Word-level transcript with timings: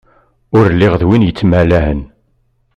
Ur 0.57 0.65
lliɣ 0.73 0.93
d 1.01 1.03
win 1.07 1.25
yettmalahen. 1.27 2.01